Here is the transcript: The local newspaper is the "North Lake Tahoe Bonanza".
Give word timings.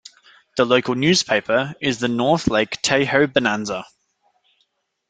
The 0.57 0.65
local 0.65 0.95
newspaper 0.95 1.75
is 1.79 1.99
the 1.99 2.07
"North 2.07 2.47
Lake 2.47 2.79
Tahoe 2.81 3.27
Bonanza". 3.27 3.85